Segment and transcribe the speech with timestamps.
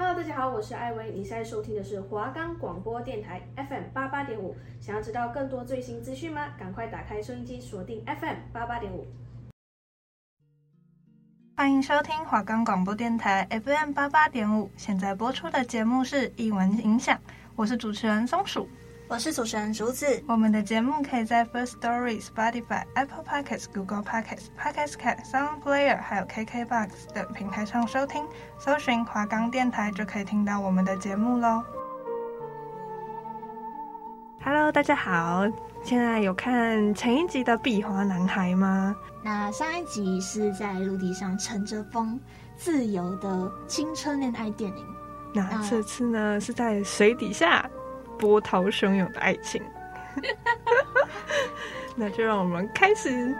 [0.00, 1.10] Hello，大家好，我是艾薇。
[1.10, 4.54] 你现在收听的是华冈广播电台 FM 八八点五。
[4.80, 6.50] 想要知道更多最新资讯吗？
[6.56, 9.08] 赶快打开收音机，锁定 FM 八八点五。
[11.56, 14.70] 欢迎收听华冈广播电台 FM 八八点五。
[14.76, 17.20] 现在播出的节目是译文影响，
[17.56, 18.68] 我是主持人松鼠。
[19.10, 20.06] 我是主持人竹子。
[20.26, 28.22] 我们的节目可以在 First Story、Spotify、Apple Podcasts、Google Podcasts、Podcast Cat、Sound Player 还有 KKBox 等平台上收听，
[28.58, 31.62] 搜寻华冈电台就可以听到我们的节目喽。
[34.44, 35.46] Hello，大家好，
[35.82, 38.94] 现在有看前一集的《壁花男孩》吗？
[39.24, 42.20] 那上一集是在陆地上乘着风
[42.56, 44.86] 自由的青春恋爱电影，
[45.32, 47.68] 那这次呢是在水底下。
[48.18, 49.62] 波涛汹涌的爱情，
[51.96, 53.08] 那就让我们开始。《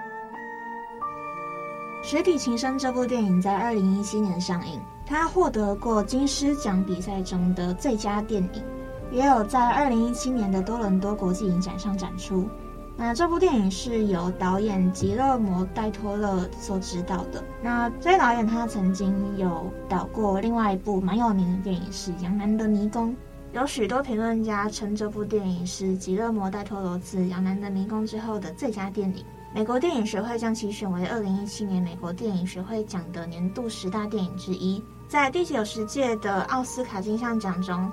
[2.02, 8.64] 水底情深》这部电影在二零一七年上映，它获得过金狮奖比赛中的最佳电影，
[9.10, 12.48] 也有在二零一七年的多伦多国际影展上展出。
[12.96, 17.44] 那这部电影是由导演吉勒摩·戴托勒所执导的。
[17.62, 23.10] 那这位导演他曾经有导过另外一部蛮有名的电影，是《羊男的迷宫》。
[23.54, 29.24] 有许多评论家称这部电影是吉勒摩·戴托罗自《羊男的迷宫》之后的最佳电影。
[29.54, 34.82] 美国电影学会将其选为二零一七年美国电影学会奖的年度十大电影之一。
[35.08, 37.90] 在第九十届的奥斯卡金像奖中，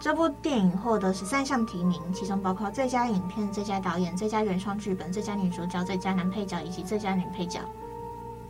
[0.00, 7.60] 这部电影获得十三项提名，其中包括最佳影片、最佳导演、最佳原创剧本、最佳女主角、最佳男配角以及最佳女配角。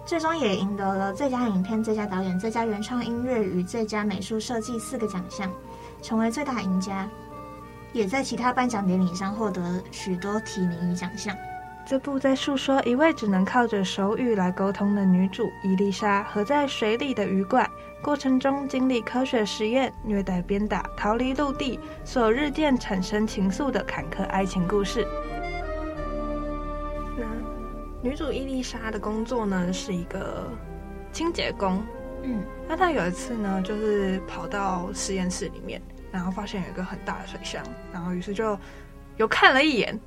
[0.05, 5.51] 最终也赢得了最佳影片、最佳导演、最佳原创音乐与最佳美术设计四个奖项。
[6.03, 7.09] 成为最大赢家，
[7.93, 11.37] 也在其他颁奖典礼上获得许多提名与奖项。
[11.89, 17.65] 这部在诉说一位只能靠着手语来沟通的女主伊丽莎和在水里的鱼怪
[18.03, 25.07] 过程中经历科学实验、虐待、鞭打、逃离陆地，所日渐产生情愫的坎坷爱情故事。
[27.17, 27.25] 那
[28.03, 30.51] 女主伊丽莎的工作呢，是一个
[31.13, 31.81] 清洁工。
[32.27, 35.81] 嗯，那他有一次呢，就是跑到实验室里面。
[36.13, 38.59] 然后发现有一个很大的水箱，然后于是就
[39.19, 40.01] 有看了一眼，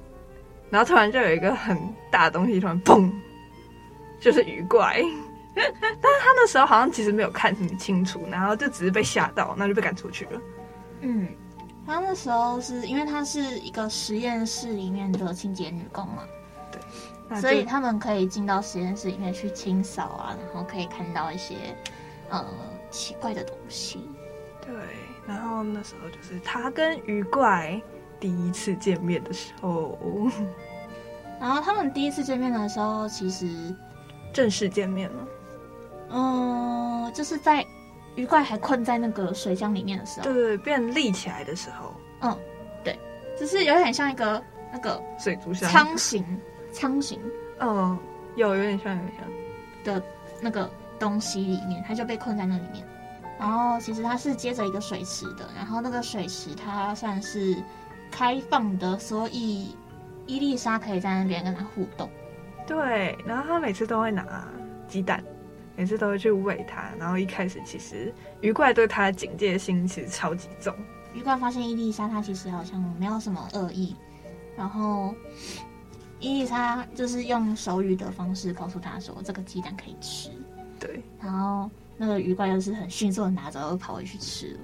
[0.72, 1.78] 然后突然就有一个很
[2.09, 3.12] 大的东西突然砰，
[4.19, 5.03] 就是鱼怪。
[5.53, 10.41] 但是他那时候好像其实没有看很清楚，然后就只是被吓到，那就被赶出去了。
[11.02, 11.28] 嗯，
[11.85, 16.24] 他那时候是因为他是一个实验室里面的清洁女工嘛，
[16.72, 21.56] 对，所以他们可以进到实验室里面去清扫啊，然后可以看到一些
[22.29, 22.45] 呃
[22.90, 24.09] 奇怪的东西。
[24.62, 24.73] 对。
[25.28, 27.79] 然后那时候就是他跟鱼怪
[28.19, 29.97] 第一次见面的时候，
[31.40, 33.47] 然后他们第一次见面的时候，其实
[34.34, 35.28] 正式见面了。
[36.12, 37.63] 嗯，就是在
[38.16, 42.35] 鱼怪还困在那个水箱里面的时候，对对，变立起来的时候，嗯，
[42.84, 42.97] 对，
[43.38, 46.25] 只是有点像一个那个水族箱舱型，
[46.72, 47.22] 舱型，
[47.59, 47.96] 嗯，
[48.35, 50.03] 有有点像有点像的
[50.41, 50.67] 那个
[51.00, 52.86] 东西里面，他就被困在那里面。
[53.40, 57.56] 然后其实它是接着一个水池的，然后那个水池它算是
[58.12, 59.74] 开放的，所以
[60.28, 62.09] 伊丽莎可以在那边跟他互动。
[62.68, 64.46] 对，然后他每次都会拿
[64.90, 65.24] 鸡蛋，
[65.78, 66.92] 每次都会去喂它。
[67.00, 70.76] 然后一开始其实鱼怪对它的警戒心其实超级重。
[71.14, 73.96] 鱼怪发现伊丽莎它其实好像没有什么恶意，
[74.58, 75.16] 然后
[76.20, 80.30] 伊丽莎就是用手语的方式告诉他说这个鸡蛋可以吃。
[80.79, 81.69] 对，然后。
[82.01, 84.59] 那个鱼怪又是很迅速的拿着，又跑回去吃了。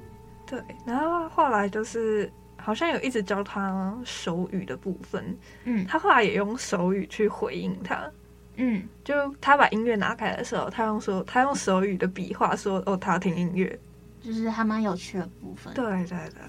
[0.45, 8.09] 对，然后后来就是好像有一直教他手语的部分，嗯，他后来也用手语去回应他，
[8.55, 13.77] 嗯，就他把音乐拿开的时候，他用说他用手语的笔画说哦，他要听音乐，
[14.21, 15.73] 就是还蛮有趣的部分。
[15.73, 16.41] 对对对，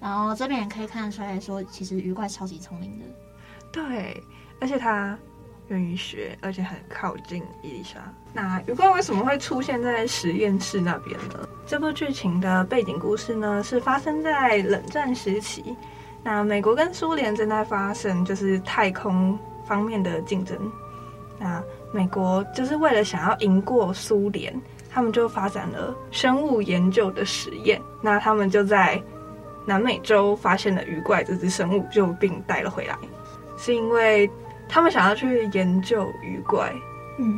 [0.00, 3.04] 然后这边也可以看得出来说，其实鱼怪超级聪明的，
[3.70, 4.18] 对，
[4.58, 5.18] 而且他。
[5.70, 8.00] 愿意学，而且很靠近伊丽莎。
[8.32, 11.48] 那鱼怪为什么会出现在实验室那边呢？
[11.64, 15.76] 这部剧情的背景故事呢，是发生在冷战时期。
[16.24, 20.58] 那美国跟苏联正在发生就是太空方面的竞争。
[21.38, 21.62] 那
[21.92, 24.52] 美国就是为了想要赢过苏联，
[24.90, 27.80] 他们就发展了生物研究的实验。
[28.02, 29.00] 那他们就在
[29.64, 32.98] 南美洲发现了鱼怪这只生物，就并带了回来，
[33.56, 34.28] 是因为。
[34.70, 36.72] 他们想要去研究鱼怪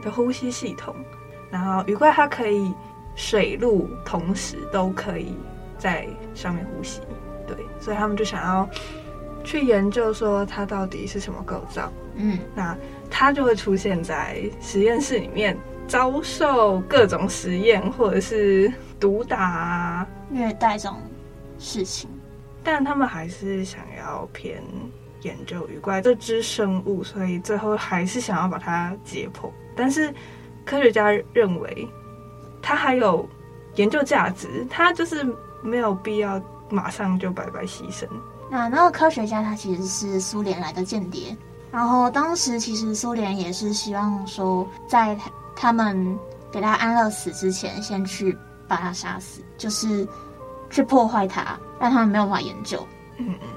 [0.02, 1.04] 的呼吸系统，嗯、
[1.50, 2.72] 然后鱼怪它可以
[3.14, 5.34] 水陆同时都可以
[5.78, 7.00] 在上面呼吸，
[7.46, 8.68] 对，所以他们就想要
[9.42, 11.90] 去研究说它到底是什么构造。
[12.14, 12.76] 嗯，那
[13.10, 15.56] 它就会出现在实验室里面，
[15.88, 18.70] 遭受各种实验或者是
[19.00, 20.98] 毒打啊、虐待这种
[21.58, 22.10] 事情，
[22.62, 24.62] 但他们还是想要偏
[25.22, 29.50] 研究鱼怪这只生物，所以最后还是想要把它解剖。
[29.74, 30.12] 但是
[30.64, 31.88] 科学家认为
[32.60, 33.28] 它还有
[33.76, 35.26] 研究价值，它就是
[35.62, 36.40] 没有必要
[36.70, 38.06] 马上就白白牺牲。
[38.50, 41.34] 那那个科学家他其实是苏联来的间谍，
[41.70, 45.16] 然后当时其实苏联也是希望说，在
[45.56, 46.18] 他们
[46.50, 48.36] 给他安乐死之前，先去
[48.68, 50.06] 把他杀死，就是
[50.68, 52.86] 去破坏他，让他们没有办法研究。
[53.16, 53.48] 嗯嗯。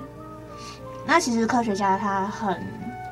[1.06, 2.62] 那其实科学家他很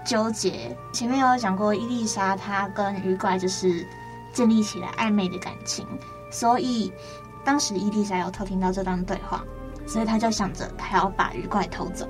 [0.06, 3.86] 纠结，前面有讲过伊丽莎她跟鱼怪就是
[4.34, 5.88] 建立起来暧昧的感情，
[6.32, 6.92] 所以
[7.46, 9.44] 当时伊丽莎有偷听到这段对话。
[9.86, 12.08] 所以他就想着，他要把鱼怪偷走，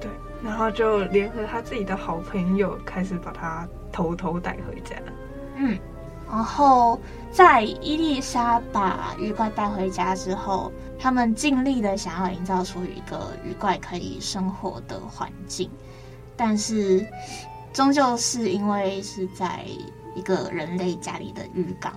[0.00, 0.10] 对，
[0.42, 4.96] 然后就联合他自己的好朋友，开始把他偷偷带回家。
[5.56, 5.78] 嗯，
[6.32, 6.98] 然后
[7.30, 15.70] 在伊丽莎把鱼怪带回家之后，他们尽力的想要营造出一个鱼怪可以生活的环境，
[16.34, 17.06] 但是
[17.70, 19.62] 终究是因为是在
[20.14, 21.92] 一个人类家里的浴缸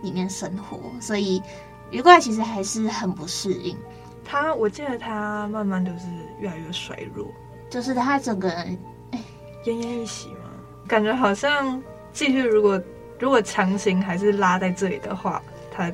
[0.00, 1.42] 里面生活，所以
[1.90, 3.76] 鱼怪其实还是很不适应。
[4.24, 6.06] 他，我记得他慢慢就是
[6.40, 7.26] 越来越衰弱，
[7.68, 8.78] 就是他整个人
[9.10, 9.22] 哎
[9.66, 10.48] 奄奄一息嘛，
[10.88, 11.82] 感觉好像
[12.14, 12.82] 继续如果
[13.18, 15.90] 如果强行还是拉在这里的话，他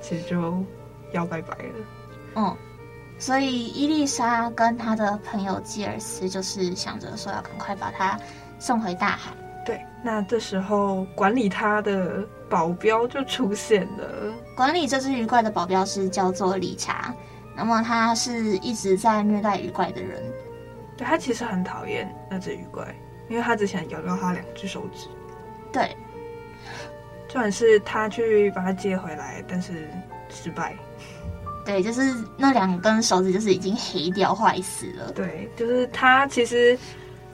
[0.00, 0.62] 其实就
[1.12, 1.74] 要拜拜了。
[2.36, 2.56] 嗯，
[3.18, 8.18] 所以伊丽莎跟她的朋友基尔斯就是想着说要赶快把他
[8.58, 9.32] 送回大海。
[9.64, 14.32] 对，那这时候管理他的保镖就出现了。
[14.54, 17.14] 管理这只鱼怪的保镖是叫做理查。
[17.56, 20.20] 那么他是一直在虐待鱼怪的人，
[20.96, 22.92] 对，他其实很讨厌那只鱼怪，
[23.28, 25.06] 因为他之前咬掉他两只手指。
[25.72, 25.96] 对，
[27.34, 29.88] 就算是他去把他接回来，但是
[30.30, 30.72] 失败。
[31.64, 32.00] 对，就是
[32.36, 35.10] 那两根手指就是已经黑掉坏死了。
[35.10, 36.78] 对，就是他其实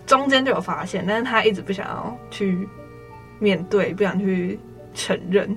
[0.06, 2.66] 中间就有发现，但是他一直不想要去
[3.38, 4.58] 面对，不想去
[4.94, 5.54] 承认，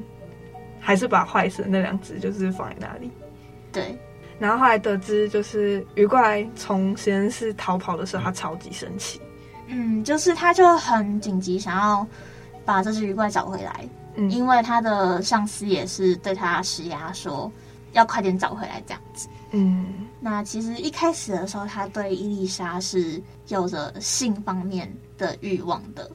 [0.77, 3.09] 还是把坏死的那两只就是放在那里。
[3.71, 3.97] 对。
[4.39, 9.21] 然后后来得知，就是鱼怪从实验室逃跑的时候，他超级生气。
[9.67, 12.05] 嗯，就是他就很紧急想要
[12.65, 17.51] 把这只鱼怪找回来，嗯，因为他的上司也是对他施压，说
[17.91, 19.27] 要快点找回来这样子。
[19.51, 26.09] 嗯，那其实一开始的时候，他对伊丽莎是有着性方面的欲望的，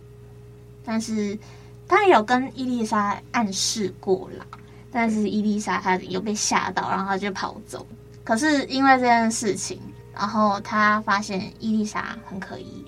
[0.84, 1.38] 但是
[1.86, 4.44] 他也有跟伊丽莎暗示过了，
[4.90, 7.86] 但是伊丽莎她有被吓到，然后他就跑走。
[8.24, 9.80] 可是因为这件事情，
[10.12, 12.84] 然后他发现伊丽莎很可疑，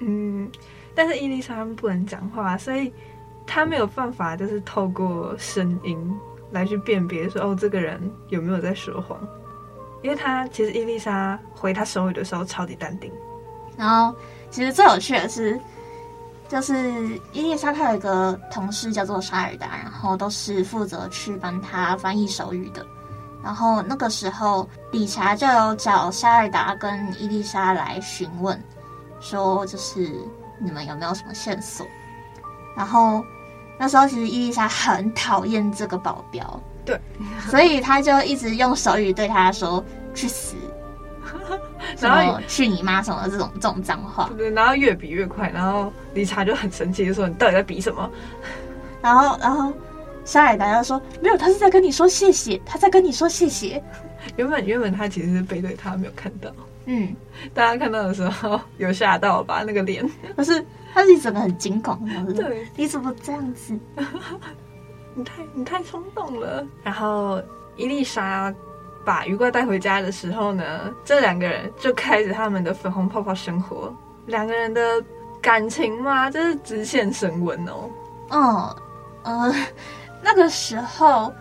[0.00, 0.50] 嗯，
[0.94, 2.92] 但是伊丽莎不能讲话，所以
[3.46, 5.98] 他没有办法，就是透过声音
[6.50, 9.18] 来去辨别说，哦，这个人有没有在说谎？
[10.02, 13.10] 因为他其实伊丽莎回他手语的时候超级淡定。
[13.76, 14.14] 然后
[14.50, 15.58] 其实最有趣的是，
[16.48, 22.86] 就是伊丽莎她有一个同事叫做沙尔达，然后都是负责去帮他翻译手语的。
[23.42, 28.60] 然后那个时候，理查就有找沙尔达跟伊丽莎来询问，
[29.20, 30.10] 说就是
[30.58, 31.86] 你们有没有什么线索？
[32.76, 33.24] 然后
[33.78, 37.00] 那时候其实伊丽莎很讨厌这个保镖，对，
[37.48, 39.84] 所以他就一直用手语对他说
[40.14, 40.54] 去死，
[42.00, 44.30] 然后去你妈什么这种这种脏话。
[44.36, 48.10] 对，然后越比越快，然后理查就很生气，就说你到底在比什么？
[49.02, 49.72] 然后，然后。
[50.24, 53.80] 沙尔达就说没有，他是在跟你说谢谢，他在跟你说谢谢。
[54.34, 56.50] 原本原本他其实是背对他，没有看到。
[56.86, 57.14] 嗯，
[57.52, 59.62] 大家看到的时候有吓到吧？
[59.66, 60.64] 那个脸，可是
[60.94, 61.98] 他是整个很惊恐，
[62.34, 63.78] 对，你怎么这样子？
[65.14, 66.66] 你太你太冲动了。
[66.82, 67.42] 然后
[67.76, 68.54] 伊丽莎
[69.04, 73.94] 把鱼怪带回家的时候呢，这两个人就开始他们的粉红泡泡生活。
[74.26, 75.02] 两个人的
[75.40, 77.90] 感情嘛，这是直线升温哦。
[78.30, 78.76] 嗯
[79.24, 79.54] 嗯。
[80.22, 81.32] 那个时候，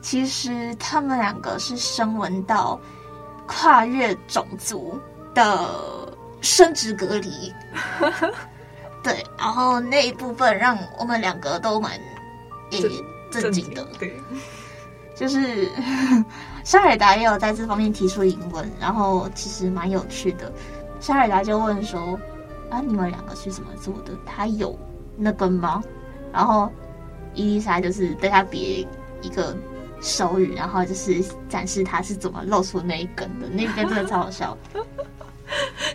[0.00, 2.80] 其实他们两个是升温到
[3.46, 4.98] 跨越种族
[5.34, 5.68] 的
[6.40, 7.52] 生殖隔离，
[9.02, 11.92] 对，然后那一部分让我们两个都蛮
[12.70, 12.80] 也
[13.30, 14.18] 震惊的，对，
[15.14, 15.68] 就是
[16.64, 20.52] 沙尔达也有在这方面提出疑问，然后其实蛮有趣的。
[21.00, 22.18] 沙尔达就问说
[22.70, 24.12] ：“啊，你们两个是怎么做的？
[24.24, 24.78] 他有
[25.16, 25.82] 那个吗？”
[26.32, 26.70] 然后。
[27.36, 28.86] 伊丽莎就是对他别
[29.20, 29.56] 一个
[30.04, 34.56] 手语，然后就是展示他是怎么露出那一根的，那一根真的超好笑。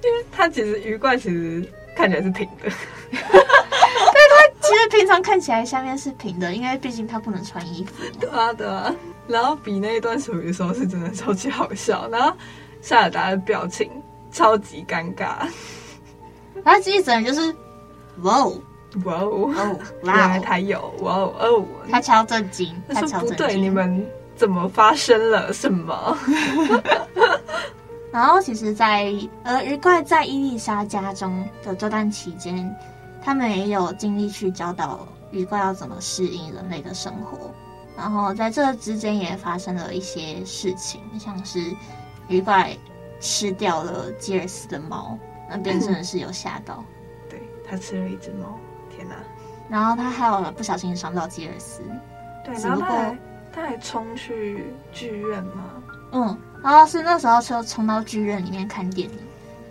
[0.04, 1.64] 因为他其实鱼怪其实
[1.96, 2.72] 看起来是平的，
[3.12, 7.94] 但他其其实平常看起来下面是平的，因为毕竟他不能穿衣服。
[8.20, 8.96] 对啊，对啊。
[9.28, 12.32] 然后比那一段手语的时候是真的超级好笑，然后
[12.82, 13.90] 夏尔达的表情
[14.32, 15.48] 超级尴尬。
[16.64, 17.54] 然后记者就是，
[18.22, 18.62] 哇哦，
[19.06, 24.06] 哇哦， 哦，原来他有，哇哦哦，他超震惊，他说不对，你们
[24.36, 26.18] 怎么发生了什么？
[28.12, 32.76] 然后其实在，在呃鱼怪在伊丽莎家中的这段期间，
[33.22, 37.52] 他们也有尽力去教导鱼怪要怎么适应人类的生活。
[37.96, 41.60] 然后在这之间也发生了一些事情，像是
[42.28, 42.76] 鱼怪
[43.20, 45.18] 吃掉了吉尔斯的猫。
[45.48, 46.84] 那边真的是有吓到，
[47.30, 48.58] 对，他吃了一只猫，
[49.00, 49.16] 天哪！
[49.70, 51.82] 然后他还有不小心伤到吉尔斯，
[52.44, 53.18] 对，然后他还
[53.52, 59.18] 他还冲去剧院吗，嗯，然后是那时候就冲到剧院里面看电影，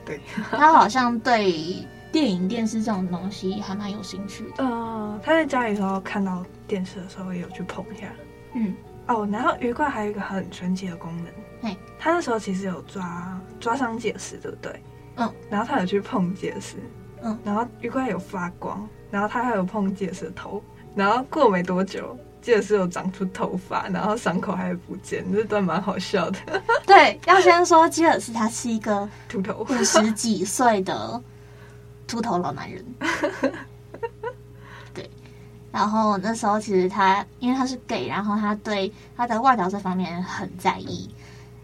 [0.04, 0.20] 对，
[0.50, 8.06] 他好像对电影电视这种东西还蛮有兴趣的，呃，他在家里时候看到电视的时候也有去碰一下，
[8.54, 8.74] 嗯，
[9.08, 11.26] 哦，然后鱼怪还有一个很神奇的功能，
[11.60, 14.80] 嘿，他那时候其实有抓抓伤吉尔斯，对不对？
[15.16, 16.76] 嗯，然后他有去碰吉尔斯，
[17.22, 20.62] 嗯，然后鱼怪有发光，然后他还有碰吉尔斯的头，
[20.94, 26.38] 然后过没多久，吉尔斯有长出头发，然后伤口还不见，这段蛮好笑的。
[26.86, 31.22] 对，要先说吉尔斯他是一个秃头，五十几岁的
[32.06, 32.84] 秃头老男人。
[34.94, 35.08] 对，
[35.70, 41.10] 然后那时候其实他因为他是 gay，然后他对他的外表这方面很在意，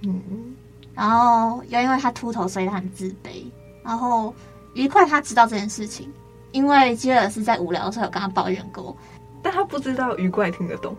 [0.02, 0.54] 嗯。
[0.94, 3.44] 然后又因为他秃头，所以他很自卑。
[3.82, 4.32] 然后
[4.74, 6.08] 愉快他知道这件事情，
[6.54, 8.96] 因为吉尔斯在无聊的时候有跟他抱怨过，
[9.42, 10.96] 但他不知道鱼怪听得懂。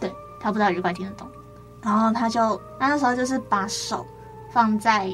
[0.00, 1.28] 对，他不知道鱼怪听得懂。
[1.80, 4.04] 然后他就他那时候就是把手
[4.50, 5.08] 放在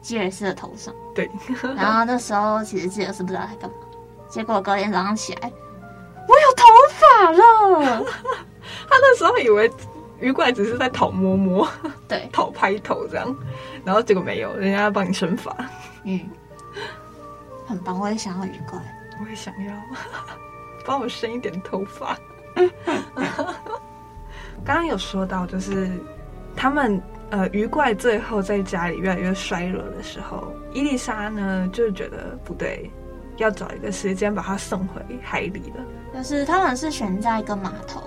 [0.00, 0.94] 吉尔斯的头上。
[1.14, 1.30] 对。
[1.76, 3.76] 然后那时候其实吉尔斯不知道他干嘛，
[4.26, 5.52] 结果隔天早上起来，
[6.26, 6.64] 我有头
[6.94, 8.04] 发了。
[8.88, 9.70] 他那时候以为。
[10.18, 11.68] 鱼怪只是在讨摸摸，
[12.08, 13.36] 对， 讨拍头这样，
[13.84, 15.54] 然后结果没有，人家要帮你生发，
[16.04, 16.18] 嗯，
[17.66, 18.80] 很棒，我也想要鱼怪，
[19.20, 19.74] 我也想要，
[20.86, 22.18] 帮我生一点头发。
[24.64, 25.90] 刚刚有说到，就是
[26.54, 32.90] 他们呃鱼怪最后在家里越来越衰弱的时候，伊丽莎呢就觉得不对，
[33.36, 35.84] 要找一个时间把他送回海里了。
[36.14, 38.02] 就是他们是选在一个码头。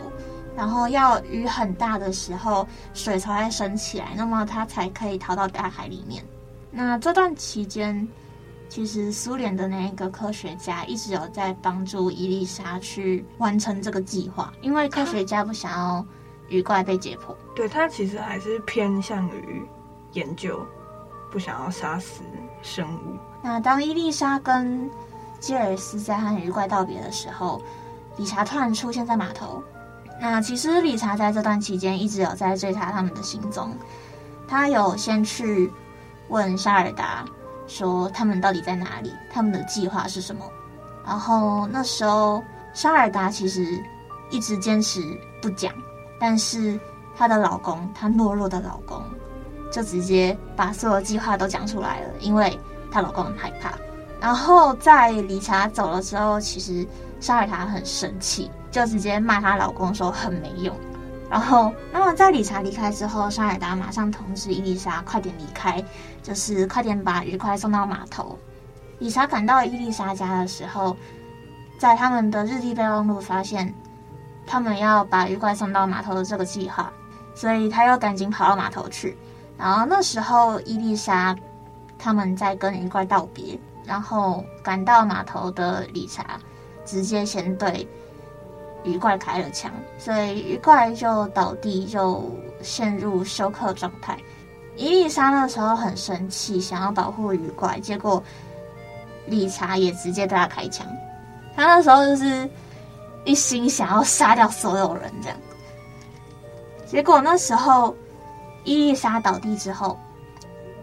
[0.58, 6.22] 然后要雨很大的时候，水才会升起来，那么它才可以逃到大海里面。
[6.70, 8.06] 那这段期间，
[8.70, 16.06] 其实苏联的那一个科学家一直有在帮助伊丽莎去完成这个计划，因为科学家不想要
[16.48, 17.36] 鱼怪被解剖。
[17.56, 19.68] 对，他其实还是偏向于
[20.14, 20.64] 研究，
[21.32, 22.22] 不想要杀死
[22.62, 23.18] 生物。
[23.42, 24.88] 那当伊丽莎跟
[25.40, 27.60] 基尔斯在和鱼怪道别的时候，
[28.18, 29.64] 理查突然出现在码头。
[30.22, 33.74] 那其实理查在这段期间一直有在追查他们的行踪，
[34.48, 35.72] 他有先去
[36.28, 37.26] 问沙尔达
[37.70, 40.44] 说他们到底在哪里，他们的计划是什么。
[41.06, 43.66] 然后那时候沙尔达其实
[44.30, 45.02] 一直坚持
[45.42, 45.74] 不讲，
[46.20, 46.78] 但是
[47.16, 49.02] 她的老公，她懦弱的老公，
[49.72, 52.60] 就直接把所有计划都讲出来了，因为
[52.92, 53.72] 她老公很害怕。
[54.20, 56.86] 然后在理查走了之后，其实
[57.20, 58.52] 沙尔达很生气。
[58.72, 60.76] 就直接骂她老公说很没用，
[61.30, 65.84] 然后那么在理查离开之后，沙尔达马上通知伊丽莎快点离开，
[66.24, 68.38] 就是快点把鱼怪送到码头。
[68.98, 70.98] 理查赶到伊丽莎家的时候，
[71.78, 73.74] 在他们的日历备忘录发现
[74.46, 76.92] 他们要把鱼怪送到码头的这个计划，
[77.36, 79.16] 所以他又赶紧跑到码头去。
[79.56, 81.36] 然后那时候伊丽莎
[82.00, 86.40] 他们在跟鱼怪道别，然后赶到码头的理查
[86.86, 87.88] 直接先对。
[88.90, 92.30] 鱼怪开了枪，所以鱼怪就倒地，就
[92.62, 94.18] 陷入休克状态。
[94.76, 98.24] 伊丽莎那时候很生气，想要保护鱼怪，结果
[99.28, 100.88] 理查也直接对他开枪。
[101.56, 102.50] 他那时候就是
[103.26, 105.38] 一心想要杀掉所有人，这样。
[106.86, 107.96] 结果那时候
[108.64, 110.00] 伊丽莎倒地之后，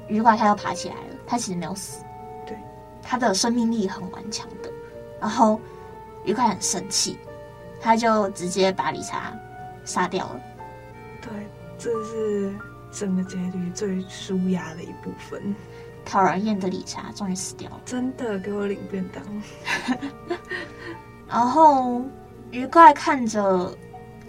[0.07, 2.05] 鱼怪他又爬起来了，他其实没有死，
[2.47, 2.57] 对，
[3.03, 4.71] 他的生命力很顽强的。
[5.19, 5.59] 然后
[6.25, 7.19] 鱼怪很生气。
[7.81, 9.33] 他就直接把理查
[9.85, 10.41] 杀掉了。
[11.23, 11.31] 对，
[11.79, 12.55] 这是
[12.91, 15.55] 整个结局最舒压的一部分。
[16.05, 19.23] 讨人厌的理查终于死掉了，真的给我领便当。
[21.27, 22.01] 然后
[22.53, 23.77] 鱼怪看着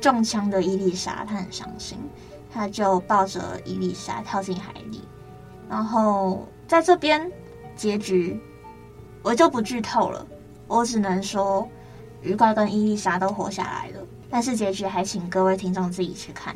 [0.01, 1.99] 中枪的伊丽莎，他很伤心，
[2.51, 5.07] 他就抱着伊丽莎跳进海里。
[5.69, 7.31] 然后在这边
[7.75, 8.39] 结局，
[9.21, 10.25] 我就不剧透了，
[10.67, 11.69] 我只能说。
[12.27, 16.53] 鱼怪跟伊丽莎都活下来了，但是结局还请各位听众自己去看，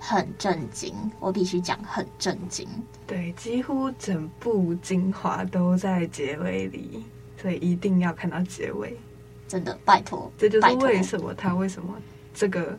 [0.00, 2.68] 很震惊，我必须讲很震惊。
[3.06, 7.04] 对，几乎整部精华都在结尾里，
[7.40, 8.98] 所以一定要看到结尾。
[9.46, 11.94] 真的，拜托，这就是为什么他为什么
[12.34, 12.76] 这个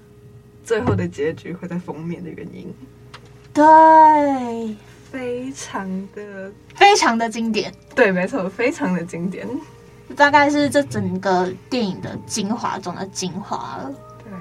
[0.66, 2.74] 最后的结局会在封面的原因。
[3.54, 4.76] 对，
[5.10, 7.72] 非常的非常的经典。
[7.96, 9.48] 对，没错，非常的经典。
[10.14, 13.92] 大概是这整个电影的精华中的精华了。
[14.24, 14.32] 对，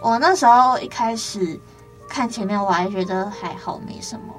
[0.00, 1.58] 我那时候一开始
[2.08, 4.34] 看前面，我还觉得还好，没什么。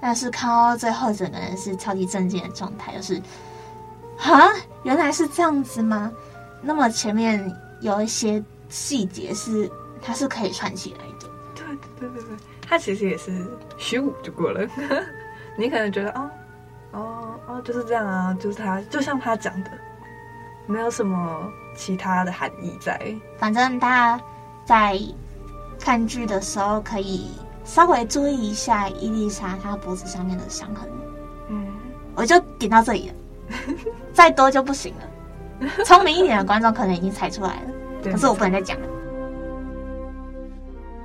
[0.00, 3.20] 但是看到最后，整个人是超级震惊的状态，就是。
[4.18, 4.50] 哈，
[4.82, 6.10] 原来是这样子吗？
[6.62, 9.70] 那么前面有一些细节是
[10.00, 11.28] 它是可以串起来的。
[11.54, 11.66] 对
[12.00, 12.36] 对对对，
[12.66, 13.30] 它其实也是
[13.78, 14.66] 咻就过了。
[15.58, 16.30] 你可能觉得哦
[16.96, 19.70] 哦哦就是这样啊，就是他就像他讲的，
[20.66, 22.98] 没有什么其他的含义在。
[23.38, 24.24] 反正大家
[24.64, 24.98] 在
[25.78, 27.30] 看剧的时候可以
[27.64, 30.88] 稍微注意一下伊丽莎她脖子上面的伤痕。
[31.48, 31.66] 嗯，
[32.14, 33.14] 我就点到这里了。
[34.12, 35.64] 再多就不行了。
[35.84, 37.70] 聪明一点的观众可能已经猜出来了，
[38.10, 38.86] 可是我不能再讲了。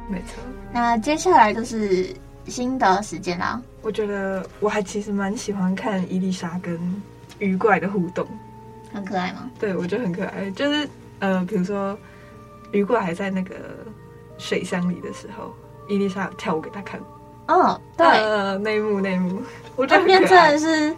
[0.10, 0.42] 没错。
[0.74, 3.62] 那接下来就是心得时间啦。
[3.82, 6.80] 我觉得我还其实蛮喜欢看伊丽莎跟
[7.40, 8.28] 鱼怪的互动，
[8.94, 9.50] 很可爱吗？
[9.60, 10.50] 对，我觉得很可爱。
[10.52, 10.88] 就是
[11.20, 11.98] 呃，比如说
[12.72, 13.56] 鱼怪还在那个
[14.38, 15.54] 水箱里的时候，
[15.88, 17.00] 伊丽莎跳舞给他看。
[17.48, 19.42] 哦，对，呃，内幕内幕，
[19.76, 20.96] 我觉得那边真的是。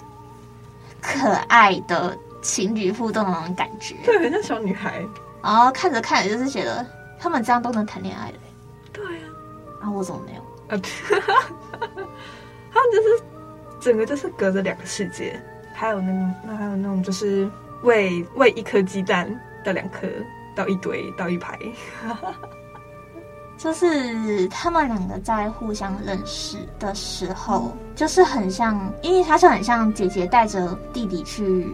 [1.06, 5.06] 可爱的情侣互动的那种感觉，对，很像小女孩。
[5.42, 6.86] 然后看着看着，就是觉得
[7.20, 8.38] 他们这样都能谈恋爱的。
[8.94, 9.22] 对呀、
[9.82, 10.42] 啊，啊，我怎么没有？
[10.70, 10.80] 啊，
[12.74, 13.24] 他们就是
[13.80, 15.40] 整个就是隔着两个世界。
[15.74, 17.50] 还有那种，那还有那种就是
[17.82, 19.28] 喂喂一颗鸡蛋
[19.64, 20.08] 到两颗
[20.56, 21.58] 到一堆到一排。
[23.58, 31.68] 就是他们两个在互相认识的时候，就是很像，因为他是很像姐姐带着弟弟去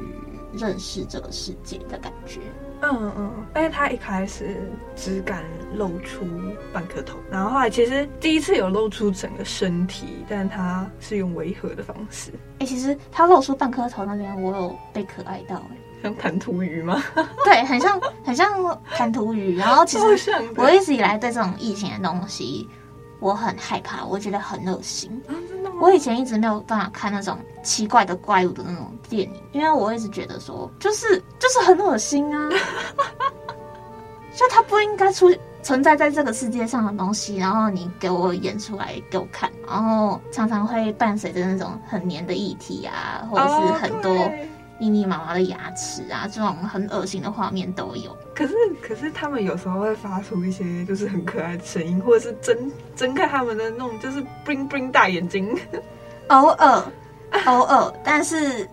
[0.54, 2.40] 认识这个世界的感觉。
[2.82, 4.58] 嗯嗯，但是他一开始
[4.96, 5.44] 只敢
[5.76, 6.26] 露出
[6.72, 12.32] 半颗头，然后后来其实第一次有露出整个身体，但他是用违和的方式。
[12.60, 15.82] 哎、欸，其实他露出半颗头那边，我有被可爱到哎、欸。
[16.02, 17.04] 像弹涂鱼吗？
[17.44, 19.58] 对，很像，很像弹涂鱼。
[19.58, 22.66] 然后其实 我一直以来对这种异形的东西
[23.20, 25.22] 我很害怕，我觉得很恶心。
[25.80, 32.50] 我以前一直没有办法看那种奇怪的怪物的那种电影，因为我一直觉得说，就是就是很恶心啊，
[34.36, 44.14] 就它不应该出存在在这个世界上的东西，然后你给我演出来给我看，然后常常会伴随着那种很黏的液体啊，或者是很多。
[44.80, 48.16] 密密麻麻的牙齿啊，这种很恶心的画面都有。
[48.34, 55.54] 可是，可是他们有时候会发出一些就是很可爱的声音，或者是睁睁开他们的那种就是 bling bling 大眼睛。
[56.30, 56.84] 偶尔，
[57.46, 58.68] 偶尔，但是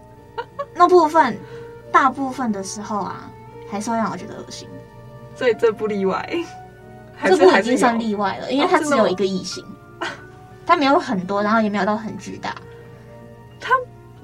[0.74, 1.36] 那部分
[1.90, 3.30] 大部分的时候啊，
[3.68, 4.68] 还是会让我觉得恶心。
[5.34, 6.28] 所以这不例外，
[7.24, 9.64] 这部已经算例外了，因为它只有一个异形，
[10.00, 10.06] 哦、
[10.64, 12.54] 它没有很多，然后也没有到很巨大。
[13.60, 13.72] 它。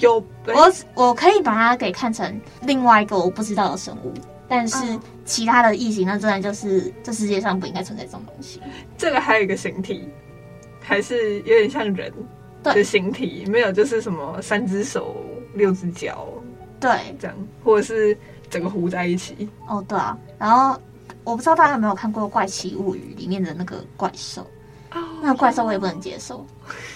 [0.02, 4.12] 有我，我可以把它给看成另外一个我不知道的生物，
[4.48, 4.76] 但是
[5.24, 8.60] 其他的异形，那真的就是这世界上不应该存在这种东西。
[8.98, 10.08] 这个还有一个形体，
[10.80, 12.12] 还是有点像人
[12.64, 16.26] 的形体，对没有就是什么三只手六只脚，
[16.80, 18.18] 对，这样，或者是
[18.50, 19.48] 整个糊在一起。
[19.68, 20.18] 哦，对啊。
[20.36, 20.76] 然后
[21.22, 24.42] 我不知道大家有没有看过《怪奇物语》里面的那个怪兽，
[24.90, 26.44] 哦，那个怪兽我也不能接受。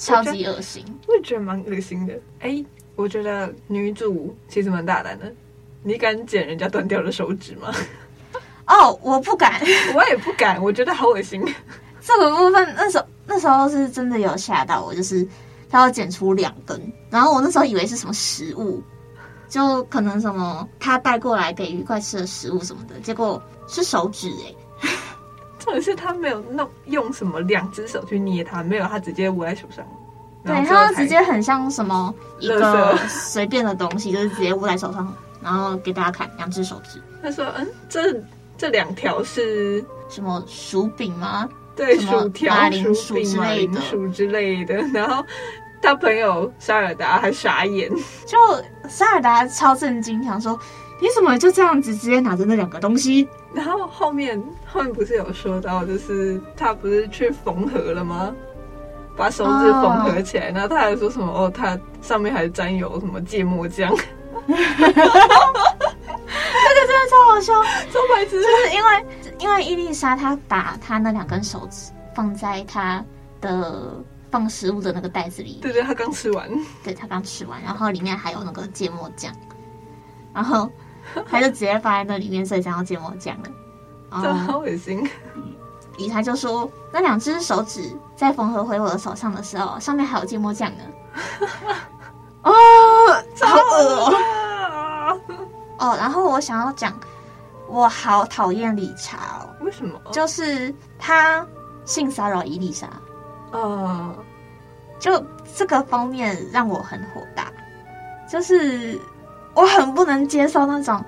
[0.00, 2.14] 超级恶心，我也觉得蛮恶心的。
[2.40, 5.30] 哎、欸，我觉得女主其实蛮大胆的。
[5.82, 7.72] 你敢剪人家断掉的手指吗？
[8.66, 9.60] 哦，我不敢，
[9.94, 10.62] 我也不敢。
[10.62, 11.42] 我觉得好恶心。
[12.00, 15.26] 这个部分那时候那时候是真的有吓到我，就是
[15.68, 18.82] 他要剪出两根，然后我那时候以为是什么食物，
[19.48, 24.56] 就可能什么他带过来给鱼怪吃的食物什么的，结果是手指哎、欸。
[25.64, 29.84] 可是他没有弄用什么两只手去捏它，没有，他直接握在手上。
[30.44, 37.00] 对，他直接很像什么一个随便的东西，就是直接握在手上，然后给大家看两只手指。
[37.22, 38.14] 他说：“嗯，这
[38.56, 41.46] 这两条是什么薯饼吗？
[41.76, 45.22] 对，薯条、马铃薯之类的，薯之类的。”然后
[45.82, 47.90] 他朋友沙尔达还傻眼，
[48.26, 48.38] 就
[48.88, 50.58] 沙尔达超震惊，想说
[51.00, 58.32] ：“你怎么就这样子直接拿着那两个东西？”然后后面后面不是有说到，就是他不是去缝合了吗？
[59.16, 61.26] 把手指缝合起来，哦、然后他还说什么？
[61.26, 63.92] 哦，他上面还沾有什么芥末酱？
[64.46, 64.62] 那个
[66.86, 67.52] 真的超好好笑，
[67.90, 69.06] 超白痴，就是因为
[69.38, 73.04] 因为伊丽莎她把她那两根手指放在她
[73.40, 73.94] 的
[74.30, 76.48] 放食物的那个袋子里，对对，他刚吃完，
[76.84, 79.34] 对他刚吃完，然后里面还有那个芥末酱，
[80.32, 80.70] 然后
[81.28, 83.50] 他就直接放在那里面，所以才要芥末酱了。
[84.12, 85.08] 真的好恶心。
[85.98, 90.84] 理查就说：“那两只手指在缝合回我的手上的时候，上面还有芥末酱呢。”
[92.42, 92.52] 哦，
[93.42, 95.20] 好恶哦！
[95.78, 96.98] 哦，然后我想要讲，
[97.68, 99.54] 我好讨厌理查哦。
[99.60, 100.00] 为什么？
[100.10, 101.46] 就是他
[101.84, 102.88] 性骚扰伊丽莎。
[103.52, 104.14] 哦，
[104.98, 105.24] 就
[105.56, 107.52] 这个方面让我很火大，
[108.30, 108.98] 就是
[109.54, 111.04] 我很不能接受那种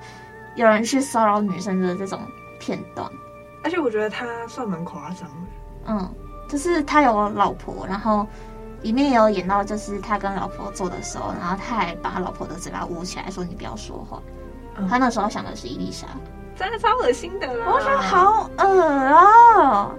[0.55, 2.19] 有人去骚扰女生的这种
[2.59, 3.09] 片段。
[3.63, 5.27] 而且我觉得他算蛮夸张的。
[5.87, 6.13] 嗯，
[6.49, 8.27] 就是他有老婆，然后
[8.81, 14.21] 里面也有演到，就是他跟老婆做的时候，然后他还把他老婆的嘴巴捂起来，说你不要说话。
[14.75, 16.07] 嗯、他那时候想的是伊丽莎，
[16.55, 17.71] 真的超恶心的啦！
[17.71, 19.91] 我觉得好恶哦。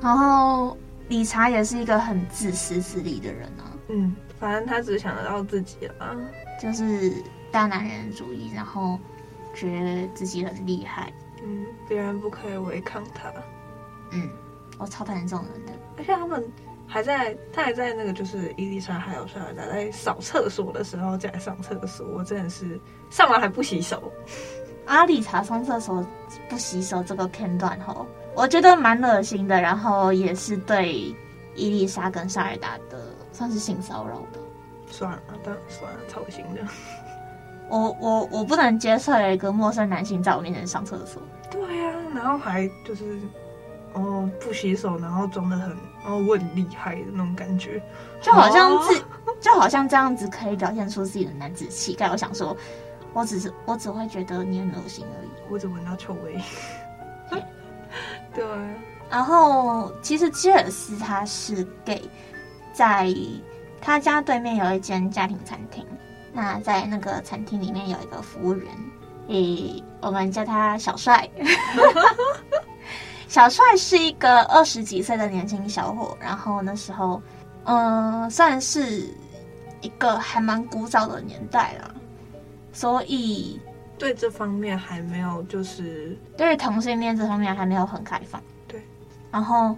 [0.00, 0.76] 然后
[1.08, 3.70] 理查也是一个很自私自利的人啊。
[3.88, 6.16] 嗯，反正他只想得到自己了，
[6.60, 7.12] 就是
[7.50, 8.98] 大男人主义，然后
[9.54, 11.12] 觉得自己很厉害。
[11.42, 13.32] 嗯，别人不可以违抗他。
[14.10, 14.28] 嗯，
[14.78, 15.72] 我超讨厌这种人的。
[15.98, 16.44] 而且他们
[16.86, 24.12] 还在，他还在那个就是伊丽莎还有帅尔达在扫厕所的时候在上厕所，我真的是上完还不洗手。
[24.86, 26.04] 阿理查上厕所
[26.48, 31.12] 不洗手这个片段吼，我觉得蛮恶心的，然后也是对
[31.54, 33.00] 伊丽莎跟沙尔达的
[33.32, 34.38] 算是性骚扰的。
[34.88, 36.60] 算了，当然算了，超心的。
[37.68, 41.20] 我我我不能接受有一个陌生男性在我面前上厕所。
[41.50, 43.18] 对呀、啊，然后还就是
[43.94, 45.70] 哦不洗手，然后装的很
[46.04, 47.82] 哦我很厉害的那种感觉，
[48.20, 52.10] 就好像自、哦、 就好像这样子可以表现出自己的男子气概。
[52.10, 52.54] 我想说，
[53.14, 55.28] 我只是我只会觉得你很恶心而已。
[55.50, 56.38] 我只闻到臭味。
[58.36, 58.44] 对。
[59.10, 62.02] 然后其实吉尔斯他是 gay，
[62.72, 63.12] 在
[63.80, 65.84] 他家对面有一间家庭餐厅。
[66.32, 68.66] 那在那个餐厅里面有一个服务员，
[69.28, 71.26] 诶，我们叫他小帅。
[73.26, 77.22] 小帅是一个二十几岁的年轻小伙，然后那时候，
[77.64, 79.14] 嗯，算是
[79.80, 81.94] 一个还蛮古早的年代了，
[82.72, 83.60] 所以
[83.98, 88.42] 对这方面还没有，就是对同性恋这方面还没有很开放。
[88.68, 88.82] 对，
[89.30, 89.76] 然后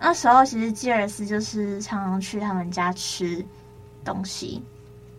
[0.00, 3.44] 那时候其实基尔斯就是常常去他们家吃
[4.04, 4.62] 东西。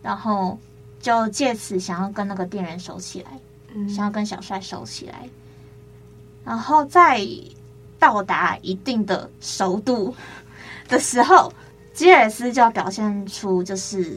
[0.00, 0.56] 然后
[1.00, 3.30] 就借此想要跟那个店员熟起来，
[3.74, 5.28] 嗯，想要跟小帅熟起来。
[6.44, 7.20] 然后在
[7.98, 10.14] 到达一定的熟度
[10.88, 11.52] 的时候，
[11.92, 14.16] 吉尔斯就要表现出就是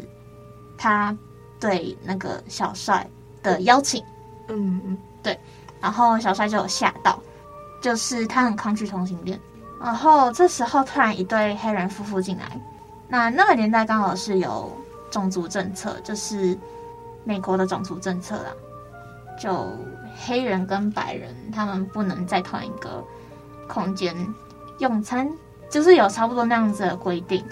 [0.78, 1.18] 他
[1.60, 3.06] 对那个小帅
[3.42, 4.04] 的邀请，
[4.48, 5.40] 嗯嗯，对。
[5.80, 7.20] 然后小帅就有吓到，
[7.82, 9.40] 就是他很抗拒同性恋。
[9.80, 12.60] 然后这时候突然一对黑人夫妇进来，
[13.08, 14.72] 那那个年代刚好是有。
[15.12, 16.58] 种族政策就是
[17.26, 18.52] 美国的种族政策啦，
[19.38, 19.68] 就
[20.26, 23.04] 黑人跟白人他们不能在同一个
[23.68, 24.16] 空间
[24.78, 25.30] 用餐，
[25.70, 27.44] 就是有差不多那样子的规定。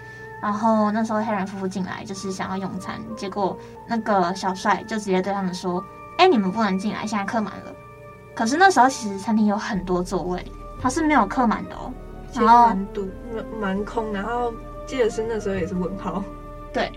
[0.42, 5.84] 然后那时候黑人夫妇进来就是想要用餐，结果那个小帅就直接对他们说
[6.18, 7.74] ：“哎，你们不能进来，现在客满了。”
[8.34, 10.46] 可是那时候其实餐厅有很多座位，
[10.82, 11.92] 它是没有客满的哦，
[12.34, 13.10] 然后蛮堵，
[13.60, 14.14] 蛮空。
[14.14, 14.54] 然后
[14.88, 16.24] 记得是那时候也是问号，
[16.72, 16.90] 对。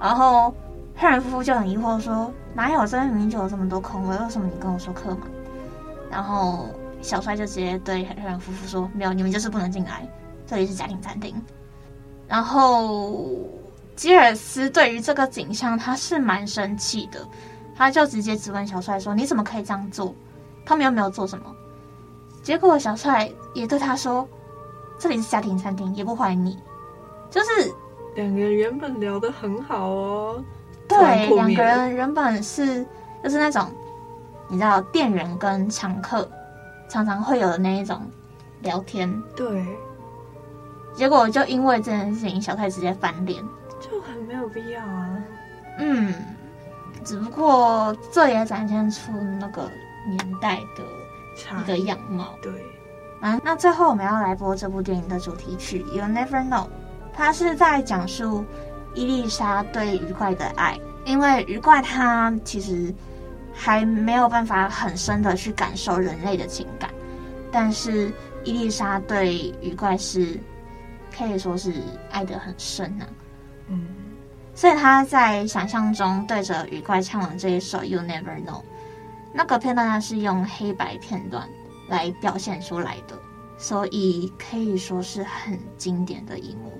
[0.00, 0.54] 然后
[0.94, 5.20] 黑人夫妇就很疑惑说：“哪有这边明明就有这么多空位，为什么你跟我说客满？”
[6.10, 6.68] 然后
[7.02, 10.08] 小帅就直接对黑人夫妇说：“没有，你们就是不能进来，
[10.46, 11.34] 这里是家庭餐厅。”
[12.28, 13.28] 然后
[13.94, 17.26] 吉尔斯对于这个景象他是蛮生气的，
[17.76, 20.14] 他就直接质问小帅说：“你怎么可以这样做？
[20.64, 21.44] 他们又没有做什么？”
[22.42, 24.28] 结果小帅也对他说
[24.98, 26.58] ：“这里是家庭餐厅，也不欢迎你。”
[27.30, 27.74] 就是。
[28.14, 30.42] 两个人原本聊得很好哦，
[30.88, 32.82] 对，两个人原本是
[33.22, 33.70] 就是那种
[34.48, 36.26] 你知道店员跟常客
[36.88, 38.00] 常常会有的那一种
[38.62, 39.62] 聊天，对，
[40.96, 43.40] 结果就因为这件事情，小帅直接翻脸，
[43.78, 45.18] 就很没有必要啊。
[45.78, 46.14] 嗯，
[47.04, 49.70] 只不过这也展现出那个
[50.08, 50.82] 年代的
[51.60, 52.34] 一个样貌。
[52.42, 52.50] 对，
[53.20, 56.64] 啊，那最后我们要来播这部电影的主题曲《You'll Never Know》。
[57.12, 58.44] 它是在讲述
[58.94, 62.94] 伊丽莎对鱼怪的爱，因为鱼怪他其实
[63.54, 66.90] 还没有办法很深的去感受人类的情感，
[67.50, 68.12] 但是
[68.44, 70.38] 伊丽莎对鱼怪是
[71.16, 71.72] 可以说是
[72.10, 73.06] 爱得很深呢
[73.68, 73.86] 嗯。
[74.54, 78.62] 所以他在想象中对着雨怪唱了这一首 you never know
[79.32, 81.46] 那个片段呢是用黑白片段
[81.88, 83.18] 来表现出来的
[83.58, 86.72] 所以可以说是很经典的一幕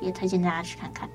[0.00, 1.08] 也推荐大家去看看。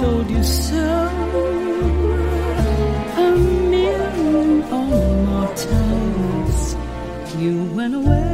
[0.00, 1.08] told you so
[3.16, 3.30] a
[3.70, 6.76] million or more times.
[7.38, 8.33] You went away.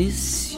[0.00, 0.49] nesse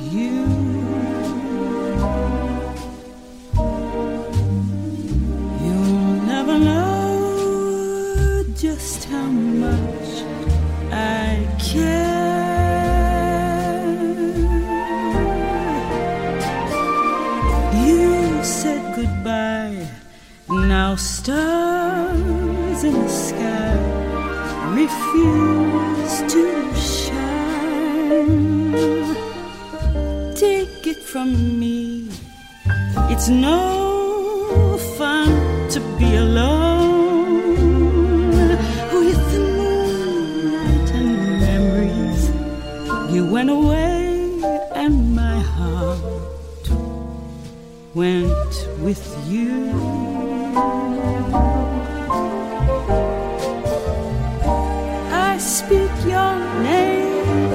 [55.43, 57.53] speak your name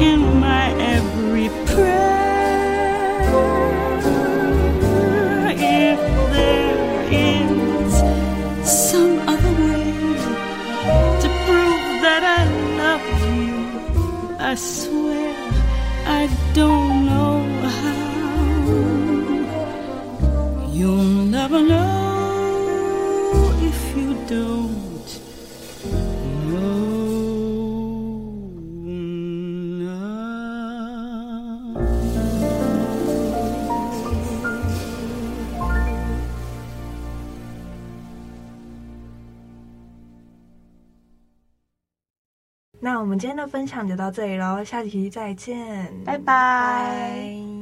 [0.00, 3.20] in my every prayer.
[5.52, 6.00] If
[6.32, 7.92] there is
[8.66, 9.84] some other way
[11.22, 12.42] to prove that I
[12.82, 14.95] love you, I swear.
[43.18, 46.18] 今天的分享就到这里喽下期再见拜。
[46.18, 47.55] 拜。